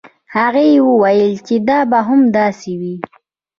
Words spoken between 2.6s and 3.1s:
وي.